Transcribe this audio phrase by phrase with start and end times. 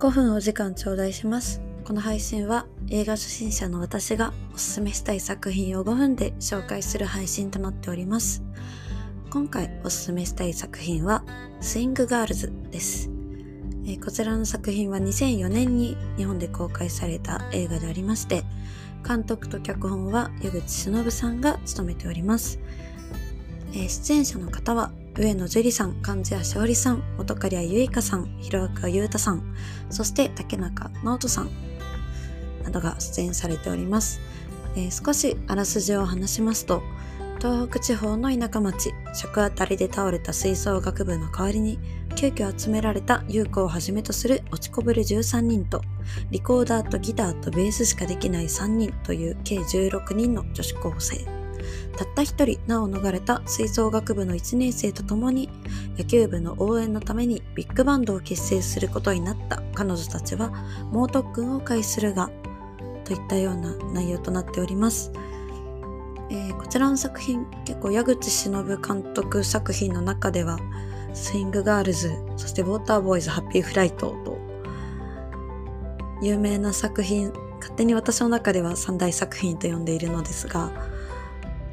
[0.00, 1.60] 5分お時間頂戴します。
[1.84, 8.42] この配信は映画初心者の私がおすすめしたい作品を5分で紹介する配信となっております。
[9.28, 11.22] 今回おすすめしたい作品は
[11.60, 13.10] スイングガールズです。
[13.86, 18.44] えこちらの作品は2004年に日本で公開された映画でありまして、
[19.06, 22.58] 監督と脚本は矢口忍さんが務めております。
[23.74, 29.56] え出演者の方は上野樹里さん、貫地谷しおりさん、本刈谷由香さん、広岡裕太さん、
[29.90, 31.50] そして竹中直人さん
[32.62, 34.20] などが出演されております。
[34.76, 36.82] えー少しあらすじを話しますと、
[37.40, 41.78] 東北地方の田舎町、食あたりで倒れた吹奏楽部の代わりに、
[42.14, 45.80] 急遽集められた優子をはじめとする落ちこぼれ13人と、
[46.30, 51.39] リコーダーとギターとベースしかできない3人という計16人の女子高生。
[51.96, 55.48] たった一人名を逃れた吹奏楽部の1年生と共に
[55.98, 60.50] 野球部の応援のためにビッグバンドを結成することになった彼女たちは
[60.90, 62.30] 猛特訓を開するが
[63.04, 65.12] といったような内容となっております。
[66.30, 70.56] えーこちらの作品結構矢口忍監督作品の中では
[71.14, 74.38] スイングガールズそしてウォーターボーイズハッピーフライトと
[76.22, 80.70] 有名な作品勝手に私の中では三大作品と呼んでいるのですが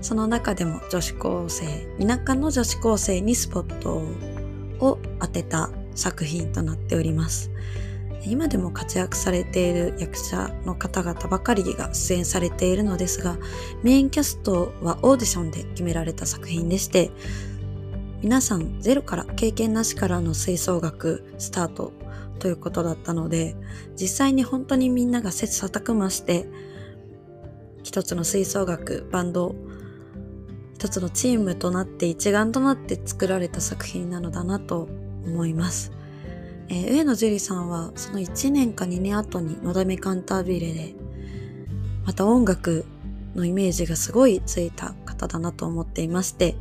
[0.00, 1.66] その中でも女子高生
[1.98, 4.02] 田舎の女子高生にスポット
[4.84, 7.50] を当てた作品となっております。
[8.26, 13.38] 今でも活躍されている役者の方々ばかりが出演されているのですが
[13.82, 17.10] メインキャストはオーディションで決められた作品でして
[18.20, 21.92] 皆さんゼロから経験なしからの吹奏楽スタート
[22.38, 23.56] ということだったので
[23.96, 26.46] 実際に本当にみんなが切磋琢磨して
[27.82, 29.54] 一つの吹奏楽バンド
[30.80, 34.88] 一つのチームとなって一丸となって作られた作品なのだなと
[35.26, 35.92] 思います。
[36.70, 40.94] えー上野樹里さんはその1年か2年後にのだめカンタービレで
[42.06, 42.86] また音楽
[43.34, 46.56] のイメージがすごいついた方だなと思っていまして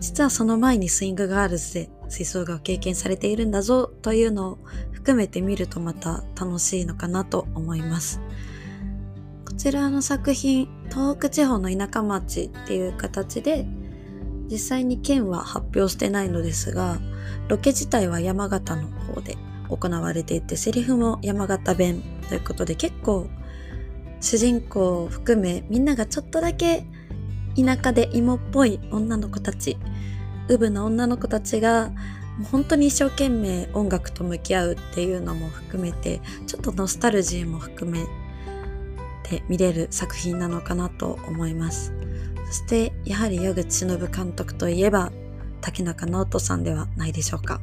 [0.00, 4.58] 実はその前にスイングガールズで吹奏楽を経験されているんだぞというのを
[4.90, 8.20] 含めて見るとまた楽しいのかなと思います。
[9.60, 13.66] ちらの作品東北地方の田舎町っていう形で
[14.50, 16.96] 実際に県は発表してないのですが
[17.48, 19.36] ロケ自体は山形の方で
[19.68, 23.28] 行われていてセリフも山形弁ということで結構
[24.22, 26.86] 主人公を含めみんながちょっとだけ
[27.54, 29.76] 田舎で芋っぽい女の子たち
[30.48, 31.90] ウブな女の子たちが
[32.50, 38.06] 本当に一生懸命音楽と向き合うっていうのも含めてちょっとノスタルジーも含め
[39.30, 41.92] て見れる作品なのかなと思います。
[42.48, 45.12] そしてやはり矢口忍監督といえば
[45.60, 47.60] 竹中直人さんではないでしょうか。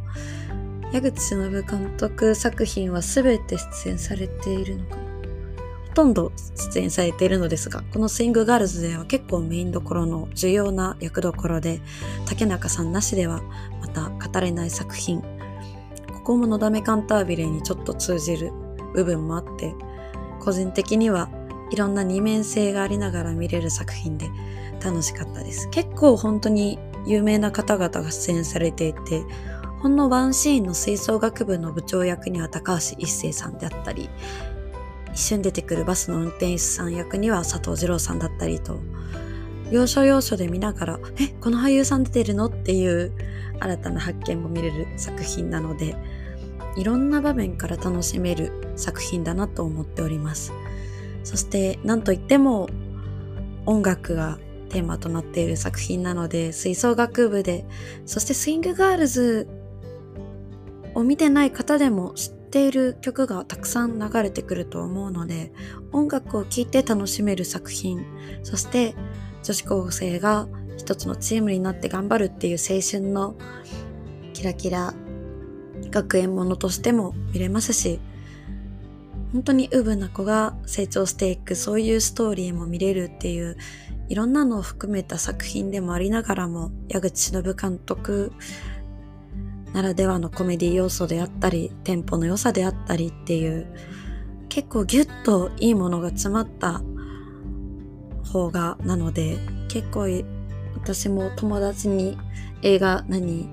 [0.94, 5.02] 矢口忍監督作品は全て出演されているのかな。
[5.90, 11.82] ほとんど出演されているのですがこのスイングガールズでは結構メインどころの重要な役どころで
[12.28, 13.42] 竹中さんなしでは
[13.82, 15.22] また語れない作品。
[16.14, 18.52] ここものだめカンタービレにちょっと通じる
[18.94, 19.74] 部分もあって
[20.40, 21.30] 個人的には
[21.72, 24.30] いろんな二面性がありながら見れる作品で
[24.84, 29.24] 楽しかったです結構本当に有名な方々が出演されていて
[29.82, 34.10] ほんのワンシーンの吹奏楽部の部長役には高橋一生さんであったり
[35.14, 38.80] 一瞬出てくるバスの運転手さん役には佐藤二郎さんだったりと
[39.72, 43.12] 要所要所で見ながら「えこの俳優さん出てるの?」っていう
[43.60, 45.96] 新たな発見も見れる作品なので
[46.76, 50.54] いろんな場面から楽しめる作品だなと思っております
[51.28, 52.70] そして何といっても
[53.66, 54.40] 音楽が
[54.70, 57.66] テーマとなっている作品なので吹奏楽部で
[58.06, 59.50] そしてスイングガールズ
[60.96, 65.52] を見てない方でも知っている曲がたくさん流れてくると思うので
[65.92, 68.06] 音楽を聴いて楽しめる作品
[68.44, 68.96] そして
[69.44, 73.36] 女子高生が一つのチームになって頑張るっていう青春の
[74.32, 74.94] キラキラ
[75.90, 78.00] 学園ものとしても見れますし
[79.34, 83.58] 本当にウブな子が成長していくそういうストーリーも見れるっていう
[84.10, 88.32] いろんなのを含めた作品でもありながらも矢口忍監督
[89.74, 93.68] ならではのコメディ要素であったりテンポの良さであったりっていう
[94.50, 96.82] 結構ギュッといいものが詰まった
[98.32, 99.38] 方がなので
[99.68, 100.08] 結構
[100.76, 102.18] 私も友達に
[102.62, 103.50] 映画何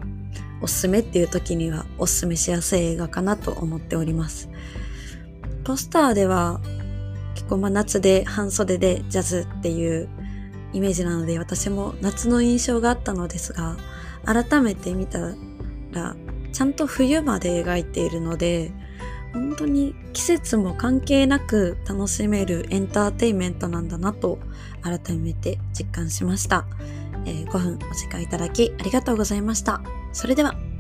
[0.61, 4.49] おすすめっていう時にはおすすめしやすい映画かなと思っております。
[5.65, 6.61] ポスターでは
[7.35, 10.09] 結構まあ夏で半袖でジャズっていう
[10.73, 13.77] イメージなので私も夏の印象があったのですが
[14.25, 15.35] 改めて見た
[15.93, 16.17] ら
[16.53, 18.73] ちゃんと冬まで描いているので
[19.33, 24.39] 本当に季節も関係なく楽しめるエンターテインメントなんだなと
[24.83, 26.67] 改めて実感しました、
[27.27, 29.81] えー、5分お時間いただきありがとうございました。
[30.13, 30.74] それでは。